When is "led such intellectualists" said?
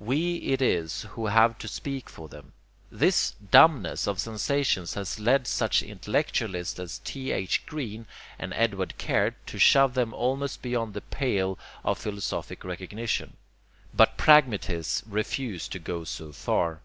5.20-6.78